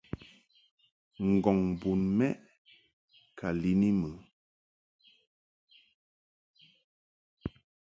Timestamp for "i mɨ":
3.89-4.09